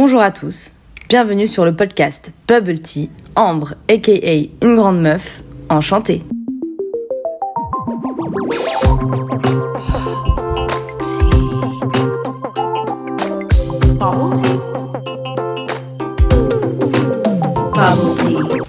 Bonjour 0.00 0.20
à 0.20 0.30
tous, 0.30 0.74
bienvenue 1.08 1.48
sur 1.48 1.64
le 1.64 1.74
podcast 1.74 2.30
Bubble 2.46 2.78
Tea, 2.78 3.10
Ambre, 3.34 3.74
aka 3.88 4.12
une 4.62 4.76
grande 4.76 5.00
meuf, 5.00 5.42
enchantée. 5.68 6.22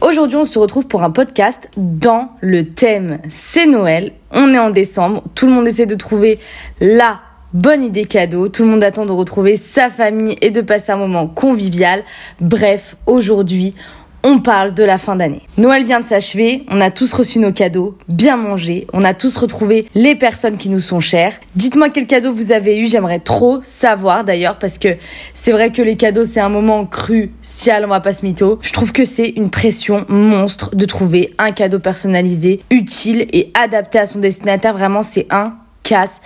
Aujourd'hui, 0.01 0.37
on 0.37 0.45
se 0.45 0.57
retrouve 0.57 0.87
pour 0.87 1.03
un 1.03 1.11
podcast 1.11 1.69
dans 1.77 2.29
le 2.41 2.65
thème 2.71 3.19
c'est 3.27 3.67
Noël. 3.67 4.13
On 4.31 4.51
est 4.51 4.57
en 4.59 4.71
décembre, 4.71 5.21
tout 5.35 5.45
le 5.45 5.51
monde 5.51 5.67
essaie 5.67 5.85
de 5.85 5.93
trouver 5.93 6.39
la 6.81 7.19
bonne 7.53 7.83
idée 7.83 8.05
cadeau, 8.05 8.47
tout 8.47 8.63
le 8.63 8.69
monde 8.69 8.83
attend 8.83 9.05
de 9.05 9.11
retrouver 9.11 9.55
sa 9.55 9.89
famille 9.89 10.37
et 10.41 10.51
de 10.51 10.61
passer 10.61 10.91
un 10.91 10.97
moment 10.97 11.27
convivial. 11.27 12.03
Bref, 12.39 12.95
aujourd'hui, 13.05 13.73
on 14.21 14.39
parle 14.39 14.73
de 14.73 14.83
la 14.83 14.97
fin 14.97 15.15
d'année. 15.15 15.41
Noël 15.57 15.85
vient 15.85 16.01
de 16.01 16.05
s'achever, 16.05 16.65
on 16.69 16.81
a 16.81 16.91
tous 16.91 17.13
reçu 17.13 17.39
nos 17.39 17.53
cadeaux, 17.53 17.97
bien 18.09 18.35
mangé, 18.35 18.85
on 18.91 19.03
a 19.03 19.13
tous 19.13 19.37
retrouvé 19.37 19.85
les 19.95 20.15
personnes 20.15 20.57
qui 20.57 20.69
nous 20.69 20.79
sont 20.79 20.99
chères. 20.99 21.39
Dites-moi 21.55 21.89
quel 21.89 22.05
cadeau 22.05 22.33
vous 22.33 22.51
avez 22.51 22.77
eu, 22.79 22.87
j'aimerais 22.87 23.19
trop 23.19 23.59
savoir 23.63 24.25
d'ailleurs 24.25 24.59
parce 24.59 24.77
que 24.77 24.97
c'est 25.33 25.53
vrai 25.53 25.71
que 25.71 25.81
les 25.81 25.95
cadeaux 25.95 26.25
c'est 26.25 26.41
un 26.41 26.49
moment 26.49 26.85
crucial, 26.85 27.85
on 27.85 27.89
va 27.89 28.01
pas 28.01 28.13
se 28.13 28.25
mytho. 28.25 28.59
Je 28.61 28.73
trouve 28.73 28.91
que 28.91 29.05
c'est 29.05 29.29
une 29.29 29.49
pression 29.49 30.05
monstre 30.09 30.75
de 30.75 30.85
trouver 30.85 31.33
un 31.37 31.51
cadeau 31.51 31.79
personnalisé, 31.79 32.59
utile 32.71 33.25
et 33.31 33.51
adapté 33.53 33.99
à 33.99 34.05
son 34.05 34.19
destinataire, 34.19 34.73
vraiment 34.73 35.01
c'est 35.01 35.27
un 35.29 35.53
casse 35.83 36.19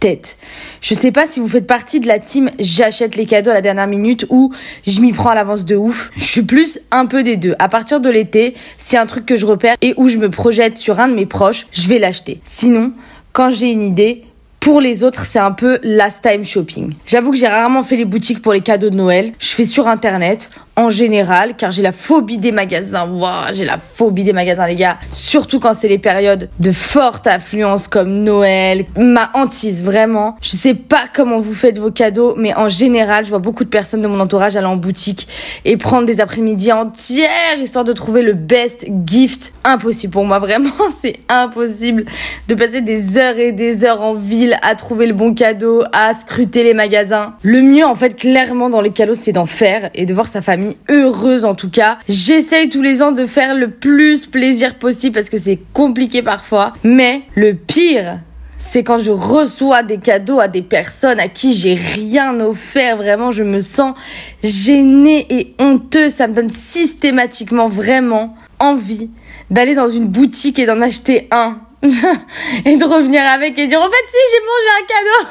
tête. 0.00 0.38
Je 0.80 0.94
sais 0.94 1.12
pas 1.12 1.26
si 1.26 1.40
vous 1.40 1.48
faites 1.48 1.66
partie 1.66 2.00
de 2.00 2.06
la 2.06 2.18
team 2.18 2.50
j'achète 2.58 3.16
les 3.16 3.26
cadeaux 3.26 3.50
à 3.50 3.54
la 3.54 3.60
dernière 3.60 3.86
minute 3.86 4.26
ou 4.28 4.52
je 4.86 5.00
m'y 5.00 5.12
prends 5.12 5.30
à 5.30 5.34
l'avance 5.34 5.64
de 5.64 5.76
ouf. 5.76 6.10
Je 6.16 6.24
suis 6.24 6.42
plus 6.42 6.80
un 6.90 7.06
peu 7.06 7.22
des 7.22 7.36
deux. 7.36 7.54
À 7.58 7.68
partir 7.68 8.00
de 8.00 8.10
l'été, 8.10 8.54
c'est 8.78 8.96
un 8.96 9.06
truc 9.06 9.26
que 9.26 9.36
je 9.36 9.46
repère 9.46 9.76
et 9.82 9.94
où 9.96 10.08
je 10.08 10.18
me 10.18 10.30
projette 10.30 10.78
sur 10.78 11.00
un 11.00 11.08
de 11.08 11.14
mes 11.14 11.26
proches, 11.26 11.66
je 11.72 11.88
vais 11.88 11.98
l'acheter. 11.98 12.40
Sinon, 12.44 12.92
quand 13.32 13.50
j'ai 13.50 13.70
une 13.70 13.82
idée, 13.82 14.24
pour 14.60 14.80
les 14.80 15.04
autres, 15.04 15.24
c'est 15.24 15.38
un 15.38 15.52
peu 15.52 15.78
last 15.82 16.22
time 16.22 16.44
shopping. 16.44 16.94
J'avoue 17.06 17.32
que 17.32 17.38
j'ai 17.38 17.48
rarement 17.48 17.82
fait 17.84 17.96
les 17.96 18.04
boutiques 18.04 18.42
pour 18.42 18.52
les 18.52 18.60
cadeaux 18.60 18.90
de 18.90 18.96
Noël. 18.96 19.32
Je 19.38 19.48
fais 19.48 19.64
sur 19.64 19.86
internet 19.88 20.50
en 20.78 20.90
général, 20.90 21.56
car 21.56 21.72
j'ai 21.72 21.82
la 21.82 21.90
phobie 21.90 22.38
des 22.38 22.52
magasins. 22.52 23.10
Waouh, 23.10 23.52
j'ai 23.52 23.64
la 23.64 23.78
phobie 23.78 24.22
des 24.22 24.32
magasins, 24.32 24.64
les 24.68 24.76
gars. 24.76 24.96
Surtout 25.10 25.58
quand 25.58 25.72
c'est 25.76 25.88
les 25.88 25.98
périodes 25.98 26.50
de 26.60 26.70
forte 26.70 27.26
affluence 27.26 27.88
comme 27.88 28.22
Noël. 28.22 28.84
Ma 28.96 29.28
hantise, 29.34 29.82
vraiment. 29.82 30.36
Je 30.40 30.50
sais 30.50 30.74
pas 30.74 31.04
comment 31.12 31.40
vous 31.40 31.54
faites 31.54 31.80
vos 31.80 31.90
cadeaux, 31.90 32.36
mais 32.36 32.54
en 32.54 32.68
général, 32.68 33.24
je 33.24 33.30
vois 33.30 33.40
beaucoup 33.40 33.64
de 33.64 33.68
personnes 33.68 34.02
de 34.02 34.06
mon 34.06 34.20
entourage 34.20 34.56
aller 34.56 34.68
en 34.68 34.76
boutique 34.76 35.26
et 35.64 35.76
prendre 35.76 36.06
des 36.06 36.20
après-midi 36.20 36.70
entières 36.70 37.58
histoire 37.60 37.84
de 37.84 37.92
trouver 37.92 38.22
le 38.22 38.34
best 38.34 38.86
gift. 39.04 39.52
Impossible 39.64 40.12
pour 40.12 40.24
moi, 40.24 40.38
vraiment, 40.38 40.70
c'est 40.96 41.16
impossible 41.28 42.04
de 42.46 42.54
passer 42.54 42.82
des 42.82 43.18
heures 43.18 43.38
et 43.38 43.50
des 43.50 43.84
heures 43.84 44.00
en 44.00 44.14
ville 44.14 44.47
à 44.62 44.74
trouver 44.74 45.06
le 45.06 45.14
bon 45.14 45.34
cadeau, 45.34 45.82
à 45.92 46.12
scruter 46.14 46.62
les 46.62 46.74
magasins. 46.74 47.34
Le 47.42 47.62
mieux, 47.62 47.84
en 47.84 47.94
fait, 47.94 48.16
clairement 48.16 48.70
dans 48.70 48.80
les 48.80 48.90
cadeaux, 48.90 49.14
c'est 49.14 49.32
d'en 49.32 49.46
faire 49.46 49.90
et 49.94 50.06
de 50.06 50.14
voir 50.14 50.26
sa 50.26 50.42
famille 50.42 50.76
heureuse 50.88 51.44
en 51.44 51.54
tout 51.54 51.70
cas. 51.70 51.98
J'essaye 52.08 52.68
tous 52.68 52.82
les 52.82 53.02
ans 53.02 53.12
de 53.12 53.26
faire 53.26 53.54
le 53.54 53.70
plus 53.70 54.26
plaisir 54.26 54.74
possible 54.76 55.14
parce 55.14 55.30
que 55.30 55.38
c'est 55.38 55.58
compliqué 55.72 56.22
parfois. 56.22 56.74
Mais 56.84 57.22
le 57.34 57.54
pire, 57.54 58.20
c'est 58.58 58.82
quand 58.82 58.98
je 58.98 59.12
reçois 59.12 59.82
des 59.82 59.98
cadeaux 59.98 60.40
à 60.40 60.48
des 60.48 60.62
personnes 60.62 61.20
à 61.20 61.28
qui 61.28 61.54
j'ai 61.54 61.74
rien 61.74 62.38
offert. 62.40 62.96
Vraiment, 62.96 63.30
je 63.30 63.44
me 63.44 63.60
sens 63.60 63.94
gênée 64.42 65.26
et 65.30 65.54
honteuse. 65.58 66.12
Ça 66.12 66.26
me 66.26 66.34
donne 66.34 66.50
systématiquement 66.50 67.68
vraiment 67.68 68.36
envie 68.58 69.10
d'aller 69.50 69.74
dans 69.74 69.88
une 69.88 70.08
boutique 70.08 70.58
et 70.58 70.66
d'en 70.66 70.80
acheter 70.80 71.28
un. 71.30 71.58
et 72.64 72.76
de 72.76 72.84
revenir 72.84 73.22
avec 73.22 73.58
et 73.58 73.66
dire 73.66 73.80
en 73.80 73.88
fait 73.88 74.06
si 74.10 74.18
j'ai 74.32 74.40
mangé 74.44 74.68
un 74.78 74.86
cadeau. 74.86 75.30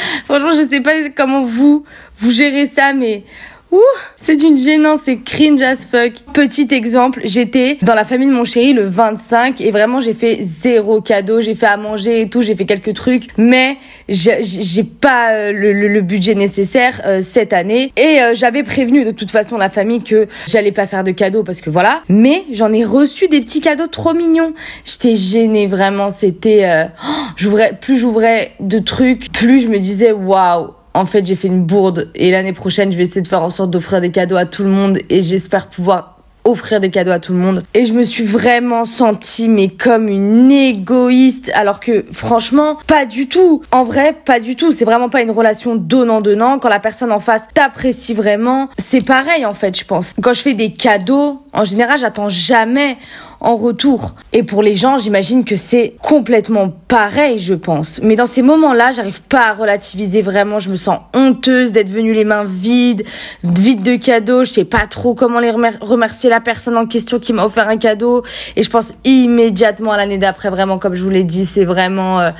Franchement, 0.24 0.50
je 0.50 0.68
sais 0.68 0.80
pas 0.80 1.08
comment 1.10 1.42
vous 1.42 1.84
vous 2.18 2.30
gérez 2.30 2.66
ça 2.66 2.92
mais 2.92 3.24
Ouh, 3.70 3.82
c'est 4.16 4.36
d'une 4.36 4.56
gênance, 4.56 5.00
c'est 5.02 5.18
cringe 5.18 5.60
as 5.60 5.84
fuck. 5.84 6.12
Petit 6.32 6.68
exemple, 6.70 7.20
j'étais 7.24 7.76
dans 7.82 7.94
la 7.94 8.04
famille 8.04 8.28
de 8.28 8.32
mon 8.32 8.44
chéri 8.44 8.72
le 8.72 8.84
25 8.84 9.60
et 9.60 9.70
vraiment 9.70 10.00
j'ai 10.00 10.14
fait 10.14 10.38
zéro 10.40 11.02
cadeau, 11.02 11.42
j'ai 11.42 11.54
fait 11.54 11.66
à 11.66 11.76
manger 11.76 12.22
et 12.22 12.28
tout, 12.30 12.40
j'ai 12.40 12.56
fait 12.56 12.64
quelques 12.64 12.94
trucs, 12.94 13.26
mais 13.36 13.76
j'ai 14.08 14.84
pas 14.84 15.32
euh, 15.32 15.52
le, 15.52 16.00
budget 16.00 16.34
nécessaire 16.34 17.02
euh, 17.04 17.20
cette 17.20 17.52
année. 17.52 17.92
Et 17.98 18.22
euh, 18.22 18.34
j'avais 18.34 18.62
prévenu 18.62 19.04
de 19.04 19.10
toute 19.10 19.30
façon 19.30 19.58
la 19.58 19.68
famille 19.68 20.02
que 20.02 20.28
j'allais 20.46 20.72
pas 20.72 20.86
faire 20.86 21.04
de 21.04 21.10
cadeaux 21.10 21.42
parce 21.42 21.60
que 21.60 21.68
voilà, 21.68 22.02
mais 22.08 22.44
j'en 22.50 22.72
ai 22.72 22.86
reçu 22.86 23.28
des 23.28 23.40
petits 23.40 23.60
cadeaux 23.60 23.86
trop 23.86 24.14
mignons. 24.14 24.54
J'étais 24.86 25.14
gênée 25.14 25.66
vraiment, 25.66 26.08
c'était 26.08 26.88
oh, 27.04 27.12
j'ouvrais 27.36 27.76
plus 27.78 27.98
j'ouvrais 27.98 28.52
de 28.60 28.78
trucs, 28.78 29.30
plus 29.30 29.60
je 29.60 29.68
me 29.68 29.78
disais 29.78 30.12
waouh 30.12 30.77
en 30.98 31.06
fait, 31.06 31.24
j'ai 31.24 31.36
fait 31.36 31.46
une 31.46 31.62
bourde 31.62 32.10
et 32.16 32.32
l'année 32.32 32.52
prochaine, 32.52 32.90
je 32.90 32.96
vais 32.96 33.04
essayer 33.04 33.22
de 33.22 33.28
faire 33.28 33.42
en 33.42 33.50
sorte 33.50 33.70
d'offrir 33.70 34.00
des 34.00 34.10
cadeaux 34.10 34.34
à 34.34 34.46
tout 34.46 34.64
le 34.64 34.70
monde 34.70 34.98
et 35.08 35.22
j'espère 35.22 35.68
pouvoir 35.68 36.18
offrir 36.44 36.80
des 36.80 36.90
cadeaux 36.90 37.12
à 37.12 37.20
tout 37.20 37.32
le 37.32 37.38
monde. 37.38 37.62
Et 37.74 37.84
je 37.84 37.92
me 37.92 38.02
suis 38.02 38.24
vraiment 38.24 38.84
sentie, 38.84 39.48
mais 39.48 39.68
comme 39.68 40.08
une 40.08 40.50
égoïste, 40.50 41.52
alors 41.54 41.78
que 41.78 42.04
franchement, 42.10 42.78
pas 42.88 43.06
du 43.06 43.28
tout. 43.28 43.62
En 43.70 43.84
vrai, 43.84 44.16
pas 44.24 44.40
du 44.40 44.56
tout. 44.56 44.72
C'est 44.72 44.84
vraiment 44.84 45.08
pas 45.08 45.22
une 45.22 45.30
relation 45.30 45.76
donnant-donnant. 45.76 46.58
Quand 46.58 46.68
la 46.68 46.80
personne 46.80 47.12
en 47.12 47.20
face 47.20 47.46
t'apprécie 47.54 48.14
vraiment, 48.14 48.68
c'est 48.76 49.06
pareil 49.06 49.46
en 49.46 49.52
fait, 49.52 49.78
je 49.78 49.84
pense. 49.84 50.14
Quand 50.20 50.32
je 50.32 50.40
fais 50.40 50.54
des 50.54 50.72
cadeaux, 50.72 51.42
en 51.52 51.62
général, 51.62 51.98
j'attends 51.98 52.28
jamais 52.28 52.96
en 53.40 53.56
retour. 53.56 54.14
Et 54.32 54.42
pour 54.42 54.62
les 54.62 54.74
gens, 54.74 54.98
j'imagine 54.98 55.44
que 55.44 55.56
c'est 55.56 55.94
complètement 56.02 56.70
pareil, 56.88 57.38
je 57.38 57.54
pense. 57.54 58.00
Mais 58.02 58.16
dans 58.16 58.26
ces 58.26 58.42
moments-là, 58.42 58.90
j'arrive 58.90 59.22
pas 59.22 59.48
à 59.48 59.54
relativiser 59.54 60.22
vraiment. 60.22 60.58
Je 60.58 60.70
me 60.70 60.76
sens 60.76 61.00
honteuse 61.14 61.72
d'être 61.72 61.90
venue 61.90 62.12
les 62.12 62.24
mains 62.24 62.44
vides, 62.44 63.04
vides 63.44 63.82
de 63.82 63.96
cadeaux. 63.96 64.44
Je 64.44 64.50
sais 64.50 64.64
pas 64.64 64.86
trop 64.86 65.14
comment 65.14 65.38
les 65.38 65.50
remercier 65.50 66.30
la 66.30 66.40
personne 66.40 66.76
en 66.76 66.86
question 66.86 67.18
qui 67.18 67.32
m'a 67.32 67.44
offert 67.44 67.68
un 67.68 67.76
cadeau. 67.76 68.24
Et 68.56 68.62
je 68.62 68.70
pense 68.70 68.92
immédiatement 69.04 69.92
à 69.92 69.96
l'année 69.96 70.18
d'après, 70.18 70.50
vraiment, 70.50 70.78
comme 70.78 70.94
je 70.94 71.02
vous 71.02 71.10
l'ai 71.10 71.24
dit, 71.24 71.46
c'est 71.46 71.64
vraiment, 71.64 72.20
euh, 72.20 72.30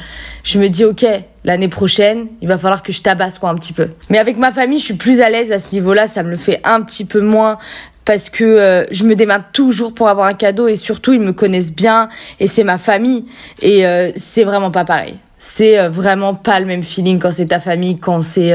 je 0.42 0.58
me 0.58 0.69
dis, 0.69 0.84
ok, 0.84 1.06
l'année 1.44 1.69
prochaine, 1.69 2.26
il 2.42 2.48
va 2.48 2.58
falloir 2.58 2.82
que 2.82 2.92
je 2.92 3.03
tabasse 3.03 3.38
quoi 3.38 3.50
un 3.50 3.54
petit 3.54 3.72
peu. 3.72 3.88
Mais 4.10 4.19
avec 4.19 4.37
ma 4.37 4.50
famille, 4.50 4.78
je 4.78 4.84
suis 4.84 4.94
plus 4.94 5.20
à 5.20 5.31
l'aise 5.31 5.53
à 5.53 5.58
ce 5.58 5.72
niveau-là, 5.75 6.06
ça 6.06 6.22
me 6.22 6.31
le 6.31 6.37
fait 6.37 6.60
un 6.64 6.82
petit 6.82 7.04
peu 7.04 7.20
moins 7.20 7.58
parce 8.08 8.30
que 8.30 8.42
euh, 8.42 8.84
je 8.91 9.04
me 9.04 9.14
démarre 9.14 9.52
toujours 9.52 9.92
pour 9.92 10.08
avoir 10.08 10.28
un 10.28 10.32
cadeau 10.32 10.66
et 10.66 10.76
surtout 10.76 11.12
ils 11.12 11.20
me 11.20 11.34
connaissent 11.34 11.74
bien 11.74 12.08
et 12.41 12.46
c'est 12.46 12.64
ma 12.64 12.78
famille 12.78 13.26
et 13.60 13.86
euh, 13.86 14.12
c'est 14.16 14.44
vraiment 14.44 14.70
pas 14.70 14.86
pareil. 14.86 15.16
C'est 15.36 15.78
euh, 15.78 15.91
vraiment 15.91 16.34
pas 16.34 16.58
le 16.58 16.64
même 16.64 16.82
feeling 16.82 17.19
quand 17.19 17.32
c'est 17.32 17.48
ta 17.48 17.60
famille, 17.60 17.98
quand 17.98 18.22
c'est 18.22 18.54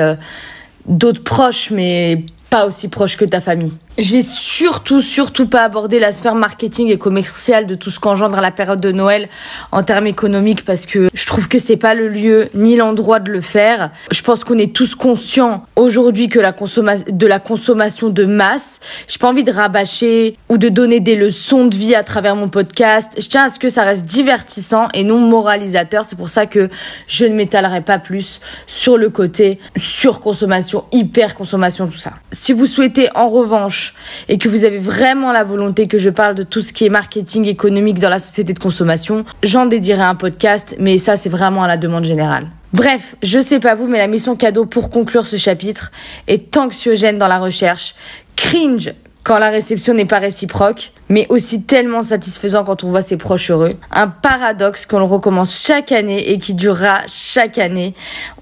d'autres 0.88 1.24
proches 1.24 1.69
mais 1.69 2.24
pas 2.53 2.68
aussi 2.68 2.88
proches 2.88 3.18
que 3.18 3.25
ta 3.25 3.41
famille. 3.41 3.74
Je 3.97 4.12
vais 4.14 4.22
surtout, 4.22 5.02
surtout 5.02 5.47
pas 5.47 5.64
aborder 5.64 5.97
la 5.97 6.12
sphère 6.12 6.36
marketing 6.36 6.90
et 6.90 7.00
commerciale 7.00 7.66
de 7.66 7.74
tout 7.74 7.90
ce 7.90 8.00
qu'engendre 8.00 8.40
la 8.41 8.52
période 8.52 8.80
de 8.80 8.91
Noël 8.91 9.28
en 9.72 9.81
termes 9.81 10.06
économiques 10.06 10.64
parce 10.64 10.86
que 10.86 11.09
je 11.12 11.25
trouve 11.25 11.47
que 11.47 11.58
c'est 11.58 11.78
pas 11.78 11.96
le 11.96 12.09
lieu 12.09 12.50
ni 12.53 12.75
l'endroit 12.75 13.19
de 13.19 13.31
le 13.31 13.41
faire. 13.41 13.90
Je 14.12 14.22
pense 14.22 14.44
qu'on 14.44 14.59
est 14.59 14.72
tous 14.72 14.94
conscients 14.94 15.66
aujourd'hui 15.75 16.30
que 16.30 16.40
la 16.40 16.52
consommation, 16.52 17.06
de 17.09 17.25
la 17.25 17.40
consommation 17.40 18.09
de 18.09 18.25
masse. 18.25 18.81
J'ai 19.08 19.18
pas 19.18 19.30
envie 19.30 19.44
de 19.44 19.52
rabâcher 19.52 20.38
ou 20.47 20.59
de 20.59 20.70
donner 20.70 21.00
des 21.00 21.16
leçons 21.16 21.66
de 21.66 21.75
vie 21.75 21.96
à 21.96 22.03
travers 22.03 22.35
mon 22.35 22.50
podcast. 22.50 23.14
Je 23.18 23.28
tiens 23.28 23.46
à 23.46 23.50
ce 23.50 23.58
que 23.58 23.70
ça 23.70 23.81
reste 23.81 24.06
divertissant 24.06 24.90
et 24.94 25.03
non 25.03 25.20
moralisateur. 25.20 26.06
C'est 26.08 26.18
pour 26.18 26.30
ça 26.30 26.46
que 26.46 26.70
je 27.08 27.25
ne 27.25 27.34
m'étalerai 27.34 27.81
pas 27.81 27.97
plus 27.97 28.41
sur 28.68 28.97
le 28.97 29.09
côté 29.09 29.58
surconsommation, 29.75 30.84
hyper 30.91 31.34
consommation, 31.34 31.88
tout 31.88 31.97
ça. 31.97 32.14
Si 32.44 32.52
vous 32.52 32.66
souhaitez 32.66 33.08
en 33.16 33.30
revanche 33.30 33.94
et 34.28 34.38
que 34.38 34.50
vous 34.50 34.66
avez 34.66 34.78
vraiment 34.78 35.32
la 35.32 35.46
volonté 35.46 35.88
que 35.88 35.97
je 35.97 36.09
parle 36.09 36.35
de 36.35 36.44
tout 36.44 36.62
ce 36.62 36.73
qui 36.73 36.85
est 36.85 36.90
marketing 36.90 37.46
économique 37.46 38.00
dans 38.00 38.09
la 38.09 38.20
société 38.20 38.52
de 38.52 38.59
consommation, 38.59 39.23
j'en 39.44 39.66
dédierai 39.66 40.02
un 40.02 40.16
podcast, 40.16 40.76
mais 40.78 40.97
ça 40.97 41.16
c'est 41.16 41.29
vraiment 41.29 41.64
à 41.64 41.70
la 41.70 41.78
demande 41.78 42.03
générale. 42.03 42.47
Bref, 42.73 43.16
je 43.23 43.40
sais 43.40 43.62
pas 43.62 43.76
vous, 43.76 43.88
mais 43.88 43.97
la 43.97 44.09
mission 44.09 44.35
cadeau 44.35 44.66
pour 44.66 44.90
conclure 44.90 45.26
ce 45.26 45.38
chapitre 45.38 45.94
est 46.28 46.58
anxiogène 46.58 47.17
dans 47.17 47.29
la 47.29 47.40
recherche, 47.40 47.96
cringe 48.35 48.91
quand 49.23 49.40
la 49.40 49.49
réception 49.49 49.93
n'est 49.93 50.05
pas 50.05 50.20
réciproque, 50.20 50.91
mais 51.09 51.25
aussi 51.29 51.64
tellement 51.64 52.03
satisfaisant 52.03 52.64
quand 52.64 52.84
on 52.84 52.90
voit 52.90 53.02
ses 53.02 53.17
proches 53.17 53.52
heureux. 53.52 53.73
Un 53.91 54.08
paradoxe 54.08 54.85
qu'on 54.85 55.05
recommence 55.08 55.66
chaque 55.66 55.91
année 55.91 56.31
et 56.31 56.40
qui 56.40 56.53
durera 56.53 57.02
chaque 57.08 57.58
année. 57.58 57.93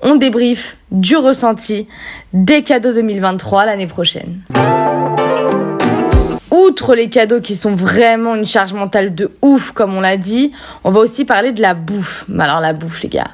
On 0.01 0.16
débrief 0.16 0.78
du 0.92 1.16
ressenti 1.16 1.88
des 2.33 2.63
cadeaux 2.63 2.94
2023 2.94 3.66
l'année 3.66 3.88
prochaine 3.88 4.42
outre 6.51 6.95
les 6.95 7.10
cadeaux 7.10 7.42
qui 7.42 7.56
sont 7.56 7.75
vraiment 7.75 8.36
une 8.36 8.45
charge 8.45 8.74
mentale 8.74 9.16
de 9.16 9.31
ouf, 9.42 9.72
comme 9.72 9.95
on 9.95 10.01
l'a 10.01 10.18
dit, 10.18 10.51
on 10.84 10.92
va 10.92 11.00
aussi 11.00 11.25
parler 11.25 11.54
de 11.54 11.62
la 11.62 11.74
bouffe. 11.74 12.25
Alors 12.39 12.60
la 12.60 12.74
bouffe, 12.74 13.01
les 13.01 13.10
gars. 13.10 13.31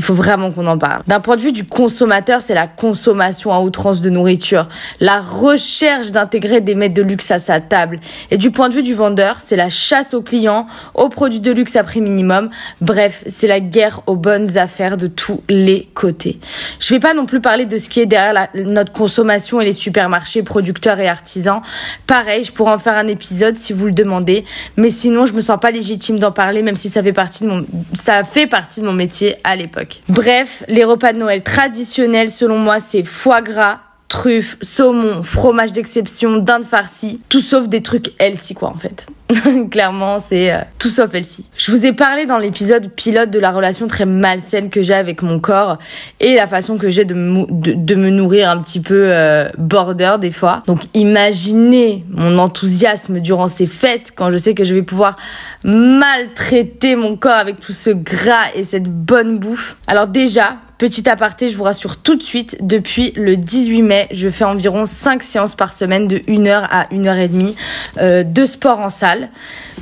Il 0.00 0.02
faut 0.02 0.14
vraiment 0.14 0.50
qu'on 0.50 0.66
en 0.66 0.78
parle. 0.78 1.02
D'un 1.08 1.20
point 1.20 1.36
de 1.36 1.42
vue 1.42 1.52
du 1.52 1.66
consommateur, 1.66 2.40
c'est 2.40 2.54
la 2.54 2.66
consommation 2.66 3.52
à 3.52 3.60
outrance 3.60 4.00
de 4.00 4.08
nourriture, 4.08 4.66
la 4.98 5.20
recherche 5.20 6.10
d'intégrer 6.10 6.62
des 6.62 6.74
mets 6.74 6.88
de 6.88 7.02
luxe 7.02 7.30
à 7.30 7.38
sa 7.38 7.60
table. 7.60 8.00
Et 8.30 8.38
du 8.38 8.50
point 8.50 8.70
de 8.70 8.74
vue 8.76 8.82
du 8.82 8.94
vendeur, 8.94 9.36
c'est 9.40 9.56
la 9.56 9.68
chasse 9.68 10.14
aux 10.14 10.22
clients, 10.22 10.66
aux 10.94 11.10
produits 11.10 11.40
de 11.40 11.52
luxe 11.52 11.76
à 11.76 11.84
prix 11.84 12.00
minimum. 12.00 12.48
Bref, 12.80 13.24
c'est 13.26 13.46
la 13.46 13.60
guerre 13.60 14.00
aux 14.06 14.16
bonnes 14.16 14.56
affaires 14.56 14.96
de 14.96 15.06
tous 15.06 15.42
les 15.50 15.86
côtés. 15.92 16.40
Je 16.78 16.94
vais 16.94 17.00
pas 17.00 17.12
non 17.12 17.26
plus 17.26 17.42
parler 17.42 17.66
de 17.66 17.76
ce 17.76 17.90
qui 17.90 18.00
est 18.00 18.06
derrière 18.06 18.48
notre 18.54 18.92
consommation 18.92 19.60
et 19.60 19.66
les 19.66 19.72
supermarchés, 19.72 20.42
producteurs 20.42 20.98
et 20.98 21.08
artisans. 21.08 21.60
Pareil, 22.06 22.44
je 22.44 22.52
pourrais 22.52 22.72
en 22.72 22.78
faire 22.78 22.96
un 22.96 23.06
épisode 23.06 23.58
si 23.58 23.74
vous 23.74 23.84
le 23.84 23.92
demandez, 23.92 24.46
mais 24.78 24.88
sinon 24.88 25.26
je 25.26 25.34
me 25.34 25.42
sens 25.42 25.60
pas 25.60 25.70
légitime 25.70 26.18
d'en 26.18 26.32
parler, 26.32 26.62
même 26.62 26.76
si 26.76 26.88
ça 26.88 27.02
fait 27.02 27.12
partie 27.12 27.44
de 27.44 27.50
mon, 27.50 27.66
ça 27.92 28.24
fait 28.24 28.46
partie 28.46 28.80
de 28.80 28.86
mon 28.86 28.94
métier 28.94 29.36
à 29.44 29.56
l'époque. 29.56 29.89
Bref, 30.08 30.64
les 30.68 30.84
repas 30.84 31.12
de 31.12 31.18
Noël 31.18 31.42
traditionnels, 31.42 32.30
selon 32.30 32.58
moi, 32.58 32.78
c'est 32.78 33.04
foie 33.04 33.42
gras, 33.42 33.80
truffes, 34.10 34.56
saumon, 34.60 35.22
fromage 35.22 35.72
d'exception, 35.72 36.38
dinde 36.38 36.64
farcie, 36.64 37.20
tout 37.28 37.40
sauf 37.40 37.68
des 37.68 37.80
trucs 37.80 38.12
healthy 38.18 38.54
quoi 38.54 38.68
en 38.68 38.74
fait. 38.74 39.06
Clairement, 39.70 40.18
c'est 40.18 40.52
euh, 40.52 40.58
tout 40.80 40.88
sauf 40.88 41.14
healthy. 41.14 41.48
Je 41.56 41.70
vous 41.70 41.86
ai 41.86 41.92
parlé 41.92 42.26
dans 42.26 42.36
l'épisode 42.36 42.90
pilote 42.90 43.30
de 43.30 43.38
la 43.38 43.52
relation 43.52 43.86
très 43.86 44.06
malsaine 44.06 44.68
que 44.68 44.82
j'ai 44.82 44.94
avec 44.94 45.22
mon 45.22 45.38
corps 45.38 45.78
et 46.18 46.34
la 46.34 46.48
façon 46.48 46.76
que 46.76 46.90
j'ai 46.90 47.04
de, 47.04 47.14
de, 47.14 47.94
me 47.94 48.10
nourrir 48.10 48.50
un 48.50 48.60
petit 48.60 48.80
peu 48.80 49.04
euh, 49.06 49.48
border 49.58 50.16
des 50.20 50.32
fois. 50.32 50.64
Donc 50.66 50.82
imaginez 50.92 52.04
mon 52.10 52.36
enthousiasme 52.38 53.20
durant 53.20 53.46
ces 53.46 53.68
fêtes 53.68 54.12
quand 54.16 54.32
je 54.32 54.36
sais 54.36 54.54
que 54.54 54.64
je 54.64 54.74
vais 54.74 54.82
pouvoir 54.82 55.14
maltraiter 55.62 56.96
mon 56.96 57.16
corps 57.16 57.36
avec 57.36 57.60
tout 57.60 57.72
ce 57.72 57.90
gras 57.90 58.50
et 58.56 58.64
cette 58.64 58.90
bonne 58.90 59.38
bouffe. 59.38 59.76
Alors 59.86 60.08
déjà, 60.08 60.56
Petit 60.80 61.10
aparté, 61.10 61.50
je 61.50 61.58
vous 61.58 61.64
rassure 61.64 61.98
tout 61.98 62.16
de 62.16 62.22
suite, 62.22 62.56
depuis 62.62 63.12
le 63.14 63.36
18 63.36 63.82
mai, 63.82 64.08
je 64.12 64.30
fais 64.30 64.44
environ 64.44 64.86
5 64.86 65.22
séances 65.22 65.54
par 65.54 65.74
semaine 65.74 66.08
de 66.08 66.22
1 66.26 66.46
heure 66.46 66.66
à 66.70 66.86
1 66.90 67.04
heure 67.04 67.18
et 67.18 67.28
demie 67.28 67.54
euh, 67.98 68.22
de 68.24 68.46
sport 68.46 68.80
en 68.80 68.88
salle. 68.88 69.28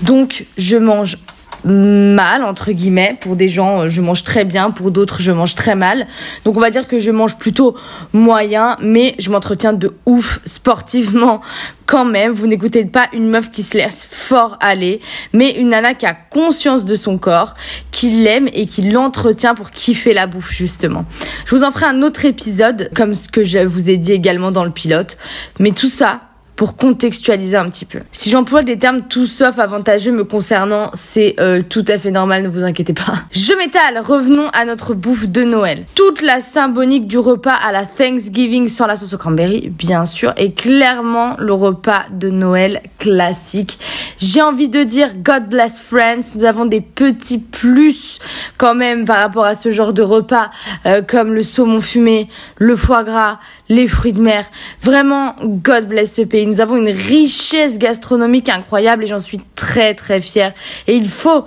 Donc 0.03 0.47
je 0.57 0.77
mange 0.77 1.19
mal 1.65 2.45
entre 2.45 2.73
guillemets. 2.73 3.17
Pour 3.21 3.37
des 3.37 3.49
gens 3.49 3.83
euh, 3.83 3.89
je 3.89 4.01
mange 4.01 4.25
très 4.25 4.45
bien. 4.45 4.71
Pour 4.71 4.91
d'autres 4.91 5.21
je 5.21 5.33
mange 5.33 5.55
très 5.55 5.75
mal. 5.75 6.07
Donc 6.45 6.57
on 6.57 6.61
va 6.61 6.71
dire 6.71 6.87
que 6.87 6.99
je 6.99 7.11
mange 7.11 7.37
plutôt 7.37 7.77
moyen 8.13 8.77
mais 8.81 9.15
je 9.19 9.31
m'entretiens 9.31 9.73
de 9.73 9.95
ouf 10.07 10.41
sportivement 10.45 11.41
quand 11.87 12.05
même. 12.05 12.33
Vous 12.33 12.47
n'écoutez 12.47 12.85
pas 12.85 13.09
une 13.13 13.29
meuf 13.29 13.51
qui 13.51 13.63
se 13.63 13.77
laisse 13.77 14.07
fort 14.11 14.57
aller 14.61 15.01
mais 15.33 15.53
une 15.53 15.71
nana 15.71 15.95
qui 15.95 16.07
a 16.07 16.15
conscience 16.15 16.85
de 16.85 16.95
son 16.95 17.19
corps 17.19 17.55
qui 17.91 18.11
l'aime 18.11 18.49
et 18.53 18.67
qui 18.67 18.83
l'entretient 18.83 19.55
pour 19.55 19.71
kiffer 19.71 20.15
la 20.15 20.27
bouffe 20.27 20.53
justement. 20.53 21.05
Je 21.47 21.55
vous 21.57 21.65
en 21.65 21.71
ferai 21.71 21.87
un 21.87 22.03
autre 22.03 22.25
épisode 22.25 22.91
comme 22.95 23.15
ce 23.15 23.29
que 23.29 23.45
je 23.45 23.59
vous 23.59 23.91
ai 23.91 23.97
dit 23.97 24.13
également 24.13 24.51
dans 24.51 24.65
le 24.65 24.71
pilote. 24.71 25.19
Mais 25.59 25.73
tout 25.73 25.89
ça 25.89 26.28
pour 26.59 26.77
contextualiser 26.77 27.57
un 27.57 27.71
petit 27.71 27.85
peu. 27.85 28.01
Si 28.11 28.31
j'emploie 28.31 28.65
des 28.65 28.81
termes 28.81 29.03
tout 29.03 29.27
sauf 29.27 29.61
avantageux 29.61 30.11
me 30.11 30.25
concernant, 30.25 30.91
c'est 30.93 31.37
euh, 31.39 31.63
tout 31.63 31.85
à 31.87 31.99
fait 31.99 32.11
normal, 32.11 32.43
ne 32.43 32.49
vous 32.49 32.65
inquiétez 32.65 32.95
pas. 32.95 33.15
Je 33.31 33.53
m'étale, 33.57 34.01
revenons 34.05 34.49
à 34.49 34.65
notre 34.65 34.95
bouffe 34.95 35.31
de 35.31 35.45
Noël. 35.45 35.85
Toute 35.95 36.21
la 36.21 36.41
symbolique 36.41 37.07
du 37.07 37.17
repas 37.17 37.55
à 37.55 37.71
la 37.71 37.87
Thanksgiving 37.87 38.67
sans 38.67 38.89
la 38.89 38.97
sauce 38.97 39.15
au 39.15 39.19
cranberry, 39.19 39.69
bien 39.69 40.05
sûr, 40.05 40.35
et 40.37 40.53
clairement 40.53 41.37
le 41.39 41.53
repas 41.53 42.07
de 42.11 42.29
Noël 42.29 42.83
classique. 42.99 43.79
J'ai 44.19 44.43
envie 44.43 44.69
de 44.69 44.83
dire 44.83 45.11
God 45.15 45.49
bless 45.49 45.79
France, 45.79 46.35
nous 46.35 46.43
avons 46.43 46.67
des 46.67 46.81
petits 46.81 47.39
plus 47.39 48.19
quand 48.59 48.75
même 48.75 49.05
par 49.05 49.19
rapport 49.19 49.45
à 49.45 49.55
ce 49.55 49.71
genre 49.71 49.93
de 49.93 50.03
repas, 50.03 50.51
euh, 50.87 51.03
comme 51.03 51.35
le 51.35 51.43
saumon 51.43 51.81
fumé, 51.81 52.29
le 52.57 52.75
foie 52.75 53.05
gras, 53.05 53.39
les 53.69 53.87
fruits 53.87 54.13
de 54.13 54.21
mer. 54.21 54.47
Vraiment, 54.83 55.35
God 55.43 55.89
bless 55.89 56.15
ce 56.15 56.23
pays. 56.23 56.47
Nous 56.47 56.61
avons 56.61 56.77
une 56.77 56.89
richesse 56.89 57.79
gastronomique 57.79 58.49
incroyable 58.49 59.05
et 59.05 59.07
j'en 59.07 59.19
suis 59.19 59.41
très 59.55 59.95
très 59.95 60.21
fière. 60.21 60.53
Et 60.87 60.95
il 60.95 61.09
faut 61.09 61.45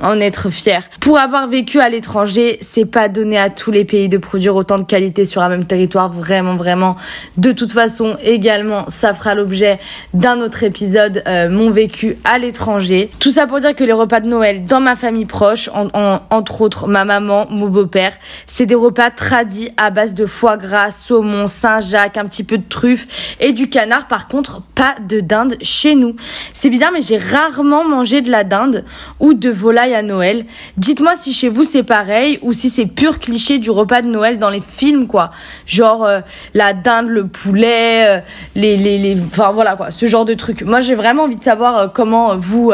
en 0.00 0.20
être 0.20 0.50
fier. 0.50 0.82
Pour 1.00 1.18
avoir 1.18 1.48
vécu 1.48 1.80
à 1.80 1.88
l'étranger, 1.88 2.58
c'est 2.60 2.86
pas 2.86 3.08
donné 3.08 3.38
à 3.38 3.50
tous 3.50 3.70
les 3.70 3.84
pays 3.84 4.08
de 4.08 4.18
produire 4.18 4.56
autant 4.56 4.78
de 4.78 4.84
qualité 4.84 5.24
sur 5.24 5.42
un 5.42 5.48
même 5.48 5.64
territoire, 5.64 6.10
vraiment, 6.10 6.56
vraiment. 6.56 6.96
De 7.36 7.52
toute 7.52 7.72
façon, 7.72 8.16
également, 8.22 8.84
ça 8.88 9.14
fera 9.14 9.34
l'objet 9.34 9.78
d'un 10.14 10.40
autre 10.40 10.62
épisode, 10.62 11.22
euh, 11.26 11.50
mon 11.50 11.70
vécu 11.70 12.16
à 12.24 12.38
l'étranger. 12.38 13.10
Tout 13.18 13.30
ça 13.30 13.46
pour 13.46 13.60
dire 13.60 13.74
que 13.76 13.84
les 13.84 13.92
repas 13.92 14.20
de 14.20 14.28
Noël 14.28 14.66
dans 14.66 14.80
ma 14.80 14.96
famille 14.96 15.26
proche, 15.26 15.68
entre 15.72 16.60
autres 16.60 16.86
ma 16.86 17.04
maman, 17.04 17.46
mon 17.50 17.68
beau-père, 17.68 18.12
c'est 18.46 18.66
des 18.66 18.74
repas 18.74 19.10
tradis 19.10 19.70
à 19.76 19.90
base 19.90 20.14
de 20.14 20.26
foie 20.26 20.56
gras, 20.56 20.90
saumon, 20.90 21.46
Saint-Jacques, 21.46 22.16
un 22.16 22.26
petit 22.26 22.44
peu 22.44 22.58
de 22.58 22.68
truffe 22.68 23.36
et 23.40 23.52
du 23.52 23.68
canard. 23.68 24.08
Par 24.08 24.28
contre, 24.28 24.62
pas 24.74 24.94
de 25.06 25.20
dinde 25.20 25.56
chez 25.60 25.94
nous. 25.94 26.16
C'est 26.52 26.70
bizarre, 26.70 26.92
mais 26.92 27.00
j'ai 27.00 27.18
rarement 27.18 27.84
mangé 27.84 28.20
de 28.20 28.30
la 28.30 28.44
dinde 28.44 28.84
ou 29.20 29.34
de 29.34 29.50
volaille 29.50 29.81
à 29.90 30.02
Noël. 30.02 30.44
Dites-moi 30.76 31.14
si 31.16 31.32
chez 31.32 31.48
vous 31.48 31.64
c'est 31.64 31.82
pareil 31.82 32.38
ou 32.42 32.52
si 32.52 32.70
c'est 32.70 32.86
pur 32.86 33.18
cliché 33.18 33.58
du 33.58 33.70
repas 33.70 34.02
de 34.02 34.06
Noël 34.06 34.38
dans 34.38 34.50
les 34.50 34.60
films 34.60 35.08
quoi. 35.08 35.32
Genre 35.66 36.04
euh, 36.04 36.20
la 36.54 36.72
dinde, 36.72 37.08
le 37.08 37.26
poulet, 37.26 38.06
euh, 38.06 38.20
les 38.54 38.76
les 38.76 38.98
les 38.98 39.20
enfin 39.20 39.50
voilà 39.50 39.74
quoi, 39.74 39.90
ce 39.90 40.06
genre 40.06 40.24
de 40.24 40.34
truc. 40.34 40.62
Moi 40.62 40.80
j'ai 40.80 40.94
vraiment 40.94 41.24
envie 41.24 41.36
de 41.36 41.42
savoir 41.42 41.76
euh, 41.76 41.88
comment 41.88 42.36
vous 42.36 42.72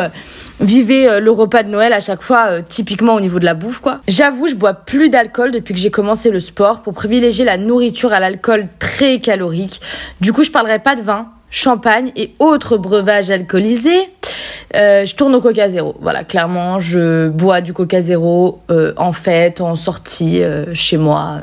vivez 0.61 1.21
le 1.21 1.31
repas 1.31 1.63
de 1.63 1.71
Noël 1.71 1.93
à 1.93 2.01
chaque 2.01 2.21
fois 2.21 2.61
typiquement 2.69 3.15
au 3.15 3.21
niveau 3.21 3.39
de 3.39 3.45
la 3.47 3.55
bouffe 3.55 3.79
quoi. 3.81 4.01
J'avoue, 4.09 4.49
je 4.49 4.55
bois 4.55 4.75
plus 4.75 5.09
d'alcool 5.09 5.53
depuis 5.53 5.73
que 5.73 5.81
j'ai 5.81 5.91
commencé 5.91 6.31
le 6.31 6.41
sport 6.41 6.83
pour 6.83 6.93
privilégier 6.93 7.45
la 7.45 7.57
nourriture 7.57 8.13
à 8.13 8.21
l'alcool 8.21 8.69
très 8.79 9.19
calorique. 9.19 9.81
Du 10.21 10.33
coup, 10.33 10.43
je 10.43 10.51
parlerai 10.51 10.81
pas 10.81 10.97
de 10.97 11.03
vin, 11.03 11.29
champagne 11.51 12.13
et 12.17 12.35
autres 12.39 12.77
breuvages 12.77 13.31
alcoolisés. 13.31 14.11
Euh, 14.77 15.07
je 15.07 15.15
tourne 15.15 15.35
au 15.35 15.41
Coca 15.41 15.69
Zéro. 15.71 15.97
Voilà, 16.01 16.25
clairement, 16.25 16.79
je 16.79 17.29
bois 17.29 17.61
du 17.61 17.73
Coca 17.73 18.01
Zéro 18.01 18.61
euh, 18.71 18.93
en 18.97 19.13
fête, 19.13 19.61
en 19.61 19.77
sortie, 19.77 20.43
euh, 20.43 20.75
chez 20.75 20.97
moi 20.97 21.39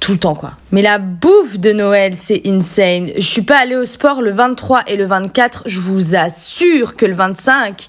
tout 0.00 0.12
le 0.12 0.18
temps 0.18 0.34
quoi. 0.34 0.52
Mais 0.72 0.82
la 0.82 0.98
bouffe 0.98 1.58
de 1.58 1.72
Noël, 1.72 2.14
c'est 2.14 2.42
insane. 2.46 3.10
Je 3.16 3.20
suis 3.20 3.42
pas 3.42 3.58
allée 3.58 3.76
au 3.76 3.84
sport 3.84 4.22
le 4.22 4.30
23 4.30 4.84
et 4.86 4.96
le 4.96 5.04
24, 5.04 5.64
je 5.66 5.80
vous 5.80 6.14
assure 6.14 6.96
que 6.96 7.06
le 7.06 7.14
25, 7.14 7.88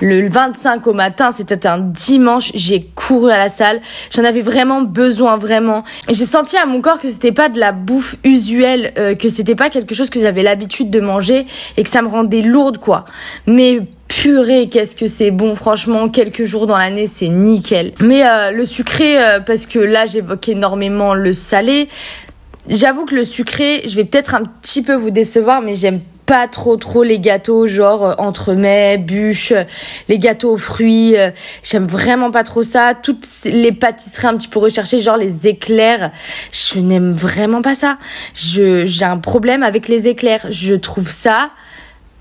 le 0.00 0.28
25 0.28 0.86
au 0.86 0.92
matin, 0.92 1.30
c'était 1.30 1.66
un 1.66 1.78
dimanche, 1.78 2.50
j'ai 2.54 2.84
couru 2.94 3.30
à 3.30 3.38
la 3.38 3.48
salle, 3.48 3.80
j'en 4.10 4.24
avais 4.24 4.40
vraiment 4.40 4.82
besoin 4.82 5.36
vraiment. 5.36 5.84
J'ai 6.08 6.24
senti 6.24 6.56
à 6.56 6.66
mon 6.66 6.80
corps 6.80 6.98
que 6.98 7.10
c'était 7.10 7.32
pas 7.32 7.48
de 7.48 7.58
la 7.58 7.72
bouffe 7.72 8.16
usuelle, 8.24 8.92
euh, 8.98 9.14
que 9.14 9.28
c'était 9.28 9.54
pas 9.54 9.70
quelque 9.70 9.94
chose 9.94 10.10
que 10.10 10.20
j'avais 10.20 10.42
l'habitude 10.42 10.90
de 10.90 11.00
manger 11.00 11.46
et 11.76 11.84
que 11.84 11.90
ça 11.90 12.02
me 12.02 12.08
rendait 12.08 12.42
lourde 12.42 12.78
quoi. 12.78 13.04
Mais 13.46 13.80
purée, 14.20 14.68
qu'est-ce 14.70 14.94
que 14.94 15.06
c'est 15.06 15.30
bon, 15.30 15.54
franchement, 15.54 16.08
quelques 16.08 16.44
jours 16.44 16.66
dans 16.66 16.76
l'année, 16.76 17.06
c'est 17.06 17.28
nickel. 17.28 17.92
Mais 18.00 18.26
euh, 18.26 18.50
le 18.50 18.64
sucré, 18.64 19.18
euh, 19.18 19.40
parce 19.40 19.66
que 19.66 19.78
là, 19.78 20.06
j'évoque 20.06 20.48
énormément 20.48 21.14
le 21.14 21.32
salé. 21.32 21.88
J'avoue 22.68 23.06
que 23.06 23.14
le 23.14 23.24
sucré, 23.24 23.82
je 23.86 23.96
vais 23.96 24.04
peut-être 24.04 24.34
un 24.34 24.42
petit 24.42 24.82
peu 24.82 24.94
vous 24.94 25.10
décevoir, 25.10 25.62
mais 25.62 25.74
j'aime 25.74 26.00
pas 26.26 26.46
trop 26.46 26.76
trop 26.76 27.02
les 27.02 27.18
gâteaux 27.18 27.66
genre 27.66 28.04
euh, 28.04 28.14
entremets, 28.18 28.98
bûches, 28.98 29.54
les 30.08 30.18
gâteaux 30.18 30.52
aux 30.52 30.58
fruits, 30.58 31.16
j'aime 31.62 31.86
vraiment 31.86 32.30
pas 32.30 32.44
trop 32.44 32.62
ça. 32.62 32.94
Toutes 32.94 33.26
les 33.44 33.72
pâtisseries 33.72 34.28
un 34.28 34.36
petit 34.36 34.48
peu 34.48 34.58
recherchées, 34.58 35.00
genre 35.00 35.16
les 35.16 35.48
éclairs, 35.48 36.10
je 36.52 36.78
n'aime 36.80 37.10
vraiment 37.12 37.62
pas 37.62 37.74
ça. 37.74 37.96
Je 38.34 38.84
j'ai 38.84 39.06
un 39.06 39.18
problème 39.18 39.62
avec 39.62 39.88
les 39.88 40.06
éclairs. 40.06 40.46
Je 40.50 40.74
trouve 40.74 41.08
ça 41.08 41.50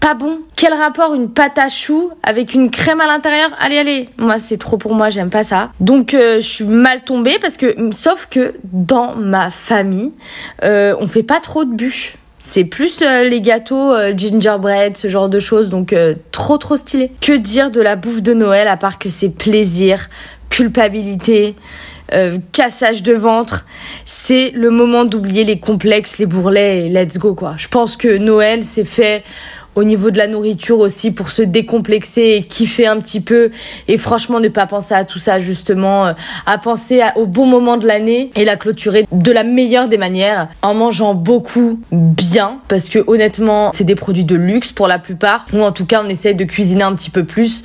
pas 0.02 0.16
bon. 0.16 0.40
Quel 0.58 0.74
rapport 0.74 1.14
une 1.14 1.30
pâte 1.30 1.58
à 1.58 1.70
choux 1.70 2.12
avec 2.24 2.56
une 2.56 2.70
crème 2.70 3.00
à 3.00 3.08
l'intérieur? 3.08 3.52
Allez, 3.60 3.78
allez. 3.78 4.10
Moi, 4.18 4.40
c'est 4.40 4.58
trop 4.58 4.78
pour 4.78 4.96
moi, 4.96 5.10
j'aime 5.10 5.30
pas 5.30 5.44
ça. 5.44 5.72
Donc, 5.80 6.14
euh, 6.14 6.42
je 6.42 6.48
suis 6.48 6.66
mal 6.66 7.02
tombée 7.02 7.38
parce 7.40 7.56
que, 7.56 7.76
sauf 7.92 8.28
que 8.30 8.56
dans 8.64 9.16
ma 9.16 9.52
famille, 9.52 10.12
euh, 10.64 10.96
on 11.00 11.08
fait 11.08 11.24
pas 11.24 11.40
trop 11.40 11.64
de 11.64 11.74
bûches. 11.74 12.16
C'est 12.40 12.64
plus 12.64 13.04
euh, 13.04 13.24
les 13.24 13.40
gâteaux 13.40 13.94
gingerbread, 14.18 14.98
ce 14.98 15.08
genre 15.08 15.30
de 15.30 15.40
choses, 15.40 15.70
donc 15.70 15.96
trop 16.32 16.58
trop 16.58 16.76
stylé. 16.76 17.12
Que 17.22 17.34
dire 17.34 17.70
de 17.70 17.80
la 17.80 17.96
bouffe 17.96 18.24
de 18.24 18.34
Noël 18.34 18.68
à 18.68 18.78
part 18.78 18.98
que 18.98 19.10
c'est 19.10 19.30
plaisir, 19.30 20.10
culpabilité, 20.50 21.56
cassage 22.52 23.04
de 23.04 23.14
ventre. 23.14 23.66
C'est 24.06 24.50
le 24.56 24.72
moment 24.72 25.06
d'oublier 25.06 25.44
les 25.44 25.60
complexes, 25.60 26.18
les 26.18 26.26
bourrelets 26.26 26.88
et 26.88 26.90
let's 26.90 27.20
go 27.20 27.36
quoi. 27.36 27.54
Je 27.58 27.68
pense 27.68 27.96
que 27.96 28.18
Noël 28.18 28.64
c'est 28.64 28.86
fait 28.86 29.24
au 29.76 29.84
niveau 29.84 30.12
de 30.12 30.18
la 30.18 30.28
nourriture 30.28 30.80
aussi 30.80 31.12
pour 31.12 31.32
se 31.32 31.42
décomplexer 31.42 32.22
et 32.38 32.44
kiffer 32.44 32.88
un 32.88 33.00
petit 33.00 33.22
peu 33.22 33.52
et 33.88 33.98
franchement 33.98 34.40
ne 34.40 34.50
pas 34.50 34.66
penser 34.66 34.94
à 34.94 35.06
tout 35.06 35.20
ça 35.20 35.40
justement 35.40 36.08
euh, 36.08 36.14
à 36.46 36.58
penser 36.58 37.02
au 37.16 37.26
bon 37.26 37.46
moment 37.46 37.78
de 37.78 37.88
l'année 37.88 38.32
et 38.36 38.46
la 38.46 38.58
clôturer 38.58 39.06
de 39.12 39.32
la 39.32 39.44
meilleure 39.44 39.88
des 39.88 39.98
manières 39.98 40.50
en 40.62 40.74
mangeant 40.74 41.14
beaucoup 41.14 41.80
bien 41.92 42.60
parce 42.68 42.90
que 42.90 43.00
honnêtement 43.08 43.72
c'est 43.72 43.84
des 43.84 43.96
produits 43.96 44.26
de 44.26 44.36
luxe 44.36 44.72
pour 44.72 44.88
la 44.88 45.00
plupart 45.00 45.46
ou 45.54 45.62
en 45.62 45.72
tout 45.72 45.86
cas 45.86 46.04
on 46.06 46.10
essaye 46.10 46.36
de 46.36 46.44
cuisiner 46.44 46.84
un 46.84 46.96
petit 46.96 47.10
peu 47.10 47.24
plus. 47.24 47.64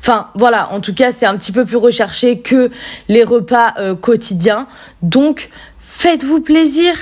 Enfin 0.00 0.28
voilà 0.34 0.72
en 0.72 0.80
tout 0.80 0.94
cas 0.94 1.10
c'est 1.10 1.26
un 1.26 1.36
petit 1.36 1.52
peu 1.52 1.64
plus 1.64 1.76
recherché 1.76 2.38
que 2.40 2.70
les 3.08 3.24
repas 3.24 3.74
euh, 3.78 3.94
quotidiens. 3.94 4.66
Donc 5.02 5.50
Faites-vous 5.90 6.42
plaisir, 6.42 6.92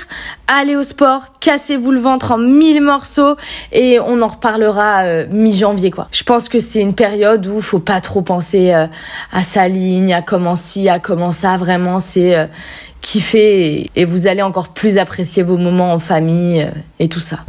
allez 0.47 0.77
au 0.77 0.81
sport, 0.81 1.33
cassez-vous 1.41 1.91
le 1.91 1.99
ventre 1.99 2.31
en 2.31 2.37
mille 2.37 2.81
morceaux 2.81 3.35
et 3.73 3.99
on 3.99 4.21
en 4.21 4.27
reparlera 4.27 5.03
euh, 5.03 5.25
mi-janvier 5.29 5.91
quoi. 5.91 6.07
Je 6.13 6.23
pense 6.23 6.47
que 6.47 6.61
c'est 6.61 6.79
une 6.79 6.95
période 6.95 7.45
où 7.47 7.59
faut 7.59 7.79
pas 7.79 7.99
trop 7.99 8.21
penser 8.21 8.73
euh, 8.73 8.87
à 9.33 9.43
sa 9.43 9.67
ligne, 9.67 10.13
à 10.13 10.21
comment 10.21 10.55
ci, 10.55 10.87
à 10.87 10.99
comment 10.99 11.33
ça. 11.33 11.57
Vraiment, 11.57 11.99
c'est 11.99 12.37
euh, 12.37 12.45
kiffer 13.01 13.91
et, 13.93 14.05
vous 14.05 14.25
allez 14.25 14.41
encore 14.41 14.69
plus 14.69 14.97
apprécier 14.97 15.43
vos 15.43 15.57
moments 15.57 15.91
en 15.91 15.99
famille 15.99 16.65
et 16.99 17.09
tout 17.09 17.19
ça. 17.19 17.39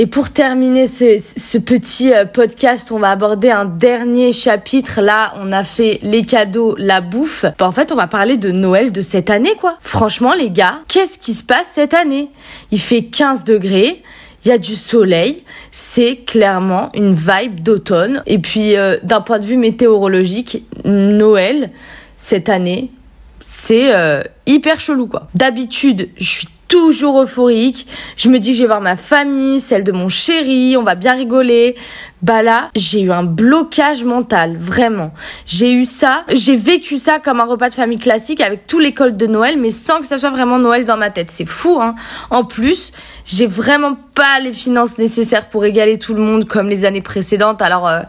Et 0.00 0.06
pour 0.06 0.30
terminer 0.30 0.86
ce, 0.86 1.58
petit 1.58 2.14
euh, 2.14 2.24
podcast, 2.24 2.92
on 2.92 3.00
va 3.00 3.10
aborder 3.10 3.50
un 3.50 3.64
dernier 3.64 4.32
chapitre. 4.32 5.00
Là, 5.00 5.32
on 5.38 5.50
a 5.50 5.64
fait 5.64 5.98
les 6.04 6.22
cadeaux, 6.22 6.76
la 6.78 7.00
bouffe. 7.00 7.44
Bah, 7.58 7.66
en 7.66 7.72
fait, 7.72 7.90
on 7.90 7.96
va 7.96 8.06
parler 8.06 8.36
de 8.36 8.52
Noël 8.52 8.92
de 8.92 9.00
cette 9.00 9.28
année, 9.28 9.56
quoi. 9.58 9.76
Franchement, 9.80 10.34
les 10.34 10.52
gars, 10.52 10.82
qu'est-ce 10.86 11.18
qui 11.18 11.34
se 11.34 11.42
passe 11.42 11.66
cette 11.72 11.94
année? 11.94 12.30
Il 12.70 12.78
fait 12.78 13.02
15 13.02 13.42
degrés. 13.42 14.04
Il 14.44 14.48
y 14.50 14.52
a 14.52 14.58
du 14.58 14.76
soleil, 14.76 15.42
c'est 15.72 16.18
clairement 16.18 16.92
une 16.94 17.14
vibe 17.14 17.58
d'automne. 17.58 18.22
Et 18.26 18.38
puis, 18.38 18.76
euh, 18.76 18.98
d'un 19.02 19.20
point 19.20 19.40
de 19.40 19.46
vue 19.46 19.56
météorologique, 19.56 20.62
Noël, 20.84 21.72
cette 22.16 22.48
année, 22.48 22.92
c'est 23.40 23.92
euh, 23.92 24.22
hyper 24.46 24.78
chelou, 24.78 25.08
quoi. 25.08 25.26
D'habitude, 25.34 26.10
je 26.18 26.24
suis 26.24 26.48
toujours 26.68 27.22
euphorique. 27.22 27.86
Je 28.16 28.28
me 28.28 28.38
dis 28.38 28.50
que 28.50 28.56
je 28.58 28.62
vais 28.62 28.68
voir 28.68 28.80
ma 28.80 28.96
famille, 28.96 29.58
celle 29.58 29.84
de 29.84 29.92
mon 29.92 30.08
chéri, 30.08 30.76
on 30.76 30.84
va 30.84 30.94
bien 30.94 31.14
rigoler. 31.14 31.76
Bah 32.20 32.42
là, 32.42 32.70
j'ai 32.74 33.02
eu 33.02 33.12
un 33.12 33.22
blocage 33.22 34.02
mental, 34.02 34.56
vraiment. 34.58 35.12
J'ai 35.46 35.72
eu 35.72 35.86
ça, 35.86 36.24
j'ai 36.34 36.56
vécu 36.56 36.98
ça 36.98 37.20
comme 37.20 37.38
un 37.38 37.44
repas 37.44 37.68
de 37.68 37.74
famille 37.74 37.98
classique 37.98 38.40
avec 38.40 38.66
tous 38.66 38.80
les 38.80 38.92
cols 38.92 39.16
de 39.16 39.26
Noël, 39.26 39.56
mais 39.56 39.70
sans 39.70 40.00
que 40.00 40.06
ça 40.06 40.18
soit 40.18 40.30
vraiment 40.30 40.58
Noël 40.58 40.84
dans 40.84 40.96
ma 40.96 41.10
tête. 41.10 41.30
C'est 41.30 41.46
fou, 41.46 41.78
hein. 41.80 41.94
En 42.30 42.42
plus, 42.42 42.90
j'ai 43.24 43.46
vraiment 43.46 43.96
pas 44.14 44.40
les 44.40 44.52
finances 44.52 44.98
nécessaires 44.98 45.48
pour 45.48 45.64
égaler 45.64 45.96
tout 45.96 46.12
le 46.12 46.20
monde 46.20 46.44
comme 46.44 46.68
les 46.68 46.84
années 46.84 47.02
précédentes. 47.02 47.62
Alors, 47.62 47.86
euh, 47.86 48.00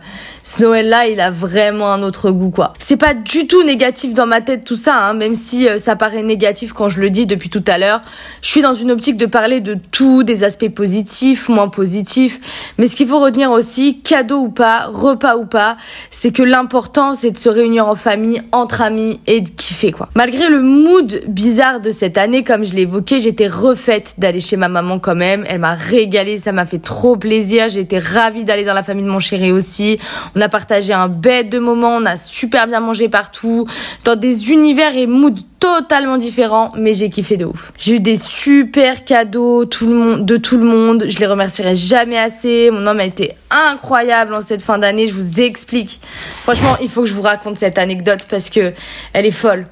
ce 0.42 0.64
Noël-là, 0.64 1.08
il 1.08 1.20
a 1.20 1.30
vraiment 1.30 1.92
un 1.92 2.02
autre 2.02 2.32
goût, 2.32 2.50
quoi. 2.50 2.74
C'est 2.80 2.98
pas 2.98 3.14
du 3.14 3.46
tout 3.46 3.62
négatif 3.64 4.16
dans 4.16 4.26
ma 4.26 4.42
tête 4.42 4.64
tout 4.66 4.76
ça, 4.76 5.06
hein, 5.06 5.14
même 5.14 5.36
si 5.36 5.68
euh, 5.68 5.78
ça 5.78 5.96
paraît 5.96 6.24
négatif 6.24 6.74
quand 6.74 6.90
je 6.90 7.00
le 7.00 7.12
dis 7.12 7.28
depuis 7.28 7.50
tout 7.50 7.64
à 7.68 7.78
l'heure. 7.78 8.02
Je 8.42 8.48
suis 8.48 8.62
dans 8.62 8.74
une 8.74 8.90
optique 8.90 9.18
de 9.18 9.28
parler 9.28 9.62
de 9.62 9.78
tout, 9.92 10.24
des 10.24 10.44
aspects 10.44 10.70
positifs, 10.70 11.48
moins 11.48 11.70
positifs. 11.70 12.40
Mais 12.80 12.88
ce 12.88 12.96
qu'il 12.96 13.08
faut 13.08 13.20
retenir 13.20 13.52
aussi, 13.52 13.99
cadeau 14.04 14.40
ou 14.40 14.50
pas, 14.50 14.88
repas 14.88 15.38
ou 15.38 15.46
pas, 15.46 15.78
c'est 16.12 16.32
que 16.32 16.44
l'important 16.44 17.14
c'est 17.14 17.32
de 17.32 17.38
se 17.38 17.50
réunir 17.50 17.88
en 17.88 17.96
famille, 17.96 18.42
entre 18.52 18.82
amis 18.82 19.20
et 19.28 19.42
de 19.42 19.50
kiffer 19.50 19.92
quoi. 19.92 20.10
Malgré 20.16 20.50
le 20.50 20.62
mood 20.62 21.22
bizarre 21.28 21.80
de 21.80 21.90
cette 21.90 22.18
année, 22.18 22.44
comme 22.44 22.64
je 22.64 22.74
l'ai 22.74 22.82
évoqué, 22.84 23.20
j'étais 23.20 23.48
refaite 23.48 24.16
d'aller 24.18 24.40
chez 24.40 24.58
ma 24.58 24.68
maman 24.68 25.00
quand 25.00 25.16
même. 25.16 25.46
Elle 25.48 25.60
m'a 25.60 25.74
régalé, 25.74 26.38
ça 26.38 26.52
m'a 26.52 26.66
fait 26.66 26.80
trop 26.80 27.18
plaisir. 27.18 27.70
J'étais 27.70 27.98
ravie 27.98 28.44
d'aller 28.44 28.66
dans 28.66 28.74
la 28.74 28.84
famille 28.84 29.06
de 29.06 29.10
mon 29.10 29.20
chéri 29.20 29.52
aussi. 29.52 30.00
On 30.36 30.42
a 30.42 30.50
partagé 30.50 30.94
un 30.94 31.08
bête 31.08 31.50
de 31.50 31.60
moments, 31.60 31.96
on 31.96 32.06
a 32.06 32.18
super 32.18 32.68
bien 32.68 32.80
mangé 32.80 33.10
partout, 33.10 33.68
dans 34.04 34.16
des 34.16 34.52
univers 34.52 34.96
et 34.96 35.08
moods 35.08 35.36
totalement 35.60 36.18
différents, 36.18 36.72
mais 36.76 36.94
j'ai 36.94 37.10
kiffé 37.10 37.38
de 37.38 37.46
ouf. 37.46 37.72
J'ai 37.78 37.96
eu 37.96 38.00
des 38.00 38.16
super 38.16 39.04
cadeaux 39.06 39.66
de 39.66 40.38
tout 40.38 40.58
le 40.58 40.66
monde. 40.66 41.06
Je 41.08 41.18
les 41.18 41.26
remercierai 41.26 41.76
jamais 41.76 42.18
assez. 42.18 42.72
Mon 42.72 42.86
homme 42.88 43.00
a 43.00 43.06
été 43.06 43.36
incroyable 43.50 44.34
en 44.34 44.42
cette 44.42 44.62
fin 44.62 44.78
d'année. 44.78 45.08
Je 45.08 45.14
vous 45.14 45.42
explique. 45.42 46.00
Franchement, 46.44 46.78
il 46.82 46.90
faut 46.90 47.02
que 47.02 47.08
je 47.08 47.14
vous 47.14 47.22
raconte 47.22 47.58
cette 47.58 47.78
anecdote 47.78 48.26
parce 48.30 48.50
que 48.50 48.74
elle 49.14 49.26
est 49.26 49.32
folle. 49.32 49.66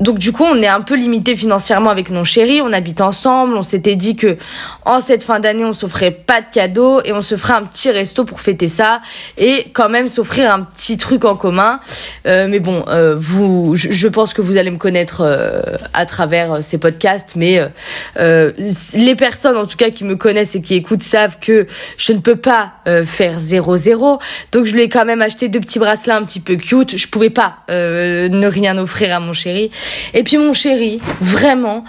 Donc 0.00 0.18
du 0.18 0.32
coup, 0.32 0.44
on 0.44 0.60
est 0.62 0.66
un 0.66 0.80
peu 0.80 0.96
limité 0.96 1.36
financièrement 1.36 1.90
avec 1.90 2.10
nos 2.10 2.24
chéris. 2.24 2.62
On 2.62 2.72
habite 2.72 3.00
ensemble. 3.02 3.56
On 3.56 3.62
s'était 3.62 3.96
dit 3.96 4.16
que 4.16 4.38
en 4.86 5.00
cette 5.00 5.24
fin 5.24 5.40
d'année, 5.40 5.64
on 5.64 5.74
s'offrait 5.74 6.10
pas 6.10 6.40
de 6.40 6.46
cadeaux 6.50 7.02
et 7.04 7.12
on 7.12 7.20
se 7.20 7.36
ferait 7.36 7.52
un 7.52 7.62
petit 7.62 7.90
resto 7.90 8.24
pour 8.24 8.40
fêter 8.40 8.66
ça 8.66 9.02
et 9.36 9.66
quand 9.74 9.90
même 9.90 10.08
s'offrir 10.08 10.52
un 10.52 10.62
petit 10.62 10.96
truc 10.96 11.24
en 11.26 11.36
commun. 11.36 11.80
Euh, 12.26 12.46
mais 12.48 12.60
bon, 12.60 12.84
euh, 12.88 13.14
vous, 13.16 13.74
je, 13.76 14.08
pense 14.08 14.32
que 14.32 14.40
vous 14.40 14.56
allez 14.56 14.70
me 14.70 14.78
connaître 14.78 15.20
euh, 15.20 15.60
à 15.92 16.06
travers 16.06 16.64
ces 16.64 16.78
podcasts, 16.78 17.36
mais 17.36 17.60
les 18.16 19.14
personnes 19.14 19.56
en 19.56 19.66
tout 19.66 19.76
cas 19.76 19.90
qui 19.90 20.04
me 20.04 20.16
connaissent 20.16 20.54
et 20.54 20.62
qui 20.62 20.74
écoutent 20.74 21.02
savent 21.02 21.38
que 21.40 21.66
je 21.96 22.12
ne 22.12 22.18
peux 22.18 22.36
pas 22.36 22.72
faire 23.04 23.38
0-0. 23.38 24.20
Donc 24.52 24.64
je 24.64 24.74
lui 24.74 24.82
ai 24.82 24.88
quand 24.88 25.04
même 25.04 25.20
acheté 25.20 25.48
deux 25.48 25.60
petits 25.60 25.78
bracelets 25.78 26.14
un 26.14 26.24
petit 26.24 26.40
peu 26.40 26.56
cute. 26.56 26.96
Je 26.96 27.08
pouvais 27.08 27.30
pas 27.30 27.58
ne 27.68 28.46
rien 28.46 28.78
offrir 28.78 29.14
à 29.14 29.20
mon 29.20 29.32
chéri. 29.32 29.39
Et 29.46 30.22
puis 30.22 30.36
mon 30.36 30.52
chéri, 30.52 31.00
vraiment, 31.20 31.84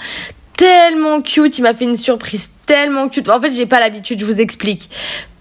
tellement 0.57 1.21
cute, 1.21 1.57
il 1.57 1.63
m'a 1.63 1.73
fait 1.73 1.85
une 1.85 1.95
surprise 1.95 2.51
tellement 2.65 3.09
cute. 3.09 3.29
En 3.29 3.39
fait, 3.39 3.51
j'ai 3.51 3.65
pas 3.65 3.79
l'habitude, 3.79 4.19
je 4.19 4.25
vous 4.25 4.41
explique. 4.41 4.89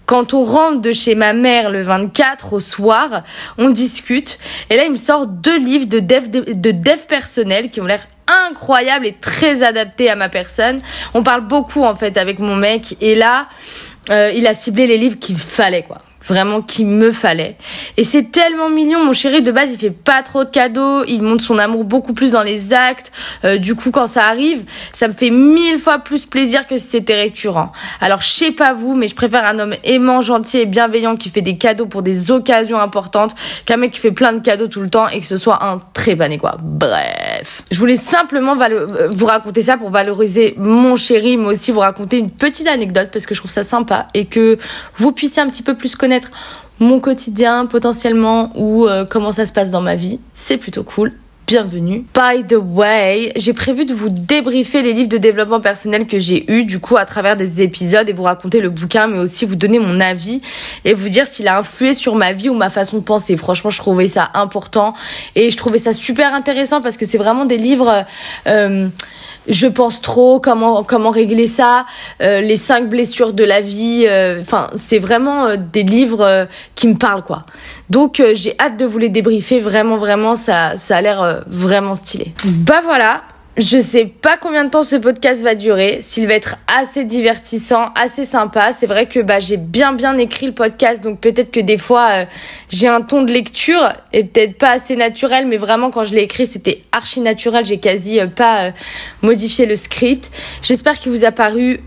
Quand 0.05 0.33
on 0.33 0.43
rentre 0.43 0.81
de 0.81 0.91
chez 0.91 1.15
ma 1.15 1.31
mère 1.31 1.69
le 1.69 1.83
24 1.83 2.53
au 2.53 2.59
soir, 2.59 3.23
on 3.57 3.69
discute. 3.69 4.39
Et 4.69 4.75
là, 4.75 4.83
il 4.83 4.91
me 4.91 4.97
sort 4.97 5.27
deux 5.27 5.57
livres 5.57 5.85
de 5.85 5.99
dev, 5.99 6.29
de 6.29 6.71
dev 6.71 6.99
personnel 7.07 7.69
qui 7.69 7.79
ont 7.79 7.85
l'air 7.85 8.05
incroyables 8.49 9.05
et 9.05 9.13
très 9.13 9.63
adaptés 9.63 10.09
à 10.09 10.15
ma 10.15 10.27
personne. 10.27 10.81
On 11.13 11.23
parle 11.23 11.47
beaucoup, 11.47 11.83
en 11.83 11.95
fait, 11.95 12.17
avec 12.17 12.39
mon 12.39 12.55
mec. 12.55 12.97
Et 12.99 13.15
là, 13.15 13.47
euh, 14.09 14.33
il 14.35 14.47
a 14.47 14.53
ciblé 14.53 14.87
les 14.87 14.97
livres 14.97 15.17
qu'il 15.17 15.37
fallait, 15.37 15.83
quoi 15.83 15.99
vraiment 16.23 16.61
qu'il 16.61 16.87
me 16.87 17.11
fallait. 17.11 17.57
Et 17.97 18.03
c'est 18.03 18.31
tellement 18.31 18.69
mignon, 18.69 19.03
mon 19.03 19.13
chéri 19.13 19.41
de 19.41 19.51
base 19.51 19.73
il 19.73 19.79
fait 19.79 19.91
pas 19.91 20.21
trop 20.23 20.43
de 20.43 20.49
cadeaux, 20.49 21.03
il 21.05 21.21
montre 21.21 21.43
son 21.43 21.57
amour 21.57 21.83
beaucoup 21.83 22.13
plus 22.13 22.31
dans 22.31 22.43
les 22.43 22.73
actes. 22.73 23.11
Euh, 23.43 23.57
du 23.57 23.75
coup 23.75 23.91
quand 23.91 24.07
ça 24.07 24.25
arrive, 24.25 24.63
ça 24.93 25.07
me 25.07 25.13
fait 25.13 25.29
mille 25.29 25.79
fois 25.79 25.99
plus 25.99 26.25
plaisir 26.25 26.67
que 26.67 26.77
si 26.77 26.87
c'était 26.87 27.15
récurrent. 27.15 27.71
Alors 27.99 28.21
je 28.21 28.27
sais 28.27 28.51
pas 28.51 28.73
vous, 28.73 28.95
mais 28.95 29.07
je 29.07 29.15
préfère 29.15 29.45
un 29.45 29.59
homme 29.59 29.75
aimant, 29.83 30.21
gentil 30.21 30.59
et 30.59 30.65
bienveillant 30.65 31.15
qui 31.15 31.29
fait 31.29 31.41
des 31.41 31.57
cadeaux 31.57 31.85
pour 31.85 32.03
des 32.03 32.31
occasions 32.31 32.79
importantes 32.79 33.35
qu'un 33.65 33.77
mec 33.77 33.91
qui 33.91 33.99
fait 33.99 34.11
plein 34.11 34.33
de 34.33 34.39
cadeaux 34.39 34.67
tout 34.67 34.81
le 34.81 34.89
temps 34.89 35.07
et 35.09 35.19
que 35.19 35.25
ce 35.25 35.37
soit 35.37 35.63
un 35.63 35.79
très 35.93 36.15
pané 36.15 36.37
quoi. 36.37 36.57
Bref, 36.61 37.30
je 37.69 37.79
voulais 37.79 37.95
simplement 37.95 38.55
euh, 38.59 39.07
vous 39.09 39.25
raconter 39.25 39.61
ça 39.61 39.77
pour 39.77 39.89
valoriser 39.89 40.55
mon 40.57 40.95
chéri, 40.95 41.37
mais 41.37 41.45
aussi 41.45 41.71
vous 41.71 41.79
raconter 41.79 42.17
une 42.17 42.31
petite 42.31 42.67
anecdote 42.67 43.09
parce 43.11 43.25
que 43.25 43.35
je 43.35 43.39
trouve 43.39 43.51
ça 43.51 43.63
sympa 43.63 44.07
et 44.13 44.25
que 44.25 44.57
vous 44.95 45.11
puissiez 45.11 45.41
un 45.41 45.49
petit 45.49 45.63
peu 45.63 45.75
plus 45.75 45.95
connaître 45.95 46.31
mon 46.79 46.99
quotidien 46.99 47.67
potentiellement 47.67 48.51
ou 48.55 48.87
euh, 48.87 49.05
comment 49.05 49.31
ça 49.31 49.45
se 49.45 49.53
passe 49.53 49.71
dans 49.71 49.81
ma 49.81 49.95
vie. 49.95 50.19
C'est 50.31 50.57
plutôt 50.57 50.83
cool. 50.83 51.13
Bienvenue. 51.51 52.05
By 52.13 52.45
the 52.47 52.55
way, 52.57 53.33
j'ai 53.35 53.51
prévu 53.51 53.83
de 53.83 53.93
vous 53.93 54.07
débriefer 54.07 54.81
les 54.81 54.93
livres 54.93 55.09
de 55.09 55.17
développement 55.17 55.59
personnel 55.59 56.07
que 56.07 56.17
j'ai 56.17 56.49
eu 56.49 56.63
du 56.63 56.79
coup 56.79 56.95
à 56.95 57.03
travers 57.03 57.35
des 57.35 57.61
épisodes 57.61 58.07
et 58.07 58.13
vous 58.13 58.23
raconter 58.23 58.61
le 58.61 58.69
bouquin 58.69 59.07
mais 59.07 59.19
aussi 59.19 59.43
vous 59.43 59.57
donner 59.57 59.77
mon 59.77 59.99
avis 59.99 60.41
et 60.85 60.93
vous 60.93 61.09
dire 61.09 61.27
s'il 61.27 61.49
a 61.49 61.57
influé 61.57 61.93
sur 61.93 62.15
ma 62.15 62.31
vie 62.31 62.47
ou 62.47 62.53
ma 62.53 62.69
façon 62.69 62.99
de 62.99 63.03
penser. 63.03 63.35
Franchement, 63.35 63.69
je 63.69 63.79
trouvais 63.79 64.07
ça 64.07 64.31
important 64.33 64.93
et 65.35 65.51
je 65.51 65.57
trouvais 65.57 65.77
ça 65.77 65.91
super 65.91 66.33
intéressant 66.33 66.79
parce 66.79 66.95
que 66.95 67.05
c'est 67.05 67.17
vraiment 67.17 67.43
des 67.43 67.57
livres 67.57 68.05
euh, 68.47 68.87
je 69.47 69.67
pense 69.67 70.01
trop, 70.01 70.39
comment 70.39 70.83
comment 70.83 71.09
régler 71.09 71.47
ça, 71.47 71.85
euh, 72.21 72.41
les 72.41 72.57
cinq 72.57 72.89
blessures 72.89 73.33
de 73.33 73.43
la 73.43 73.61
vie. 73.61 74.05
Euh, 74.07 74.41
enfin, 74.41 74.67
c'est 74.75 74.99
vraiment 74.99 75.45
euh, 75.45 75.55
des 75.57 75.83
livres 75.83 76.47
qui 76.75 76.87
me 76.87 76.95
parlent 76.95 77.23
quoi. 77.23 77.43
Donc 77.89 78.21
j'ai 78.33 78.55
hâte 78.59 78.77
de 78.77 78.85
vous 78.85 78.97
les 78.97 79.09
débriefer. 79.09 79.59
Vraiment, 79.59 79.97
vraiment, 79.97 80.35
ça 80.35 80.77
ça 80.77 80.97
a 80.97 81.01
l'air 81.01 81.43
vraiment 81.47 81.95
stylé. 81.95 82.33
Bah 82.45 82.81
voilà, 82.83 83.21
je 83.57 83.79
sais 83.79 84.05
pas 84.05 84.37
combien 84.37 84.63
de 84.63 84.69
temps 84.69 84.83
ce 84.83 84.95
podcast 84.95 85.43
va 85.43 85.55
durer, 85.55 85.99
s'il 86.01 86.25
va 86.25 86.35
être 86.35 86.55
assez 86.67 87.03
divertissant, 87.03 87.91
assez 87.95 88.23
sympa. 88.23 88.71
C'est 88.71 88.87
vrai 88.87 89.07
que 89.07 89.19
bah 89.19 89.39
j'ai 89.39 89.57
bien 89.57 89.91
bien 89.91 90.17
écrit 90.17 90.45
le 90.45 90.53
podcast, 90.53 91.03
donc 91.03 91.19
peut-être 91.19 91.51
que 91.51 91.59
des 91.59 91.77
fois 91.77 92.09
euh, 92.11 92.25
j'ai 92.69 92.87
un 92.87 93.01
ton 93.01 93.23
de 93.23 93.31
lecture 93.31 93.93
et 94.13 94.23
peut-être 94.23 94.57
pas 94.57 94.71
assez 94.71 94.95
naturel, 94.95 95.47
mais 95.47 95.57
vraiment 95.57 95.91
quand 95.91 96.05
je 96.05 96.13
l'ai 96.13 96.21
écrit 96.21 96.45
c'était 96.45 96.83
archi 96.93 97.19
naturel. 97.19 97.65
J'ai 97.65 97.79
quasi 97.79 98.21
euh, 98.21 98.27
pas 98.27 98.67
euh, 98.67 98.71
modifié 99.21 99.65
le 99.65 99.75
script. 99.75 100.31
J'espère 100.61 100.97
qu'il 100.97 101.11
vous 101.11 101.25
a 101.25 101.31
paru 101.31 101.81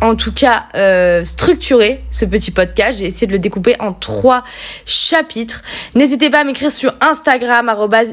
en 0.00 0.14
tout 0.14 0.32
cas 0.32 0.64
euh, 0.74 1.24
structurer 1.24 2.00
ce 2.10 2.24
petit 2.24 2.50
podcast. 2.50 2.98
J'ai 2.98 3.06
essayé 3.06 3.26
de 3.26 3.32
le 3.32 3.38
découper 3.38 3.76
en 3.80 3.92
trois 3.92 4.44
chapitres. 4.86 5.62
N'hésitez 5.94 6.30
pas 6.30 6.40
à 6.40 6.44
m'écrire 6.44 6.72
sur 6.72 6.94
Instagram 7.00 7.70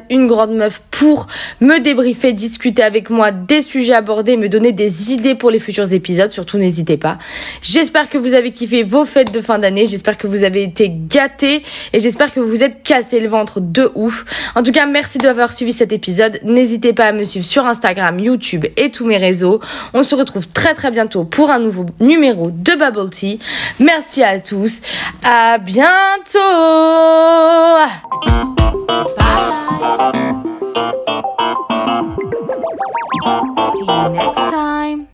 une 0.10 0.28
grande 0.28 0.56
meuf 0.56 0.82
pour 0.92 1.28
me 1.62 1.80
débriefer, 1.80 2.34
discuter 2.34 2.84
avec 2.84 3.10
moi 3.10 3.32
des 3.32 3.62
sujets 3.62 3.94
abordés, 3.94 4.38
me 4.38 4.50
donner 4.50 4.72
des 4.72 5.14
idées 5.14 5.36
pour 5.36 5.52
les 5.52 5.60
futurs 5.60 5.94
épisodes. 5.94 6.32
Surtout 6.32 6.58
n'hésitez 6.58 6.98
pas. 6.98 7.18
J'espère 7.62 8.10
que 8.10 8.18
vous 8.18 8.34
avez 8.34 8.52
kiffé 8.52 8.84
vos 8.84 9.06
fêtes 9.06 9.34
de 9.34 9.42
fin 9.42 9.60
d'année. 9.60 9.86
J'espère 9.86 10.18
que 10.18 10.28
vous 10.28 10.44
avez 10.44 10.64
été 10.64 10.92
gâtés 10.92 11.64
et 11.94 12.00
j'espère 12.00 12.34
que 12.34 12.40
vous 12.40 12.50
vous 12.50 12.64
êtes 12.64 12.84
cassé 12.84 13.20
le 13.20 13.28
ventre 13.28 13.60
de 13.60 13.92
ouf. 13.96 14.26
En 14.56 14.64
tout 14.64 14.72
cas, 14.72 14.86
merci 14.86 15.18
d'avoir 15.18 15.54
suivi 15.54 15.74
cet 15.74 15.92
épisode. 15.92 16.40
N'hésitez 16.44 16.94
pas 16.94 17.06
à 17.06 17.12
me 17.12 17.24
suivre 17.24 17.46
sur 17.46 17.66
Instagram, 17.66 18.20
YouTube 18.20 18.66
et 18.76 18.90
tous 18.90 19.06
mes 19.06 19.18
réseaux. 19.18 19.60
On 19.94 20.04
se 20.04 20.16
retrouve 20.16 20.48
très 20.48 20.74
très 20.74 20.92
bientôt 20.92 21.24
pour 21.24 21.50
un 21.50 21.60
nouveau 21.60 21.77
numéro 22.00 22.52
de 22.52 22.76
Bubble 22.76 23.10
Tea. 23.10 23.40
Merci 23.80 24.24
à 24.24 24.40
tous. 24.40 24.82
À 25.24 25.58
bientôt. 25.58 26.40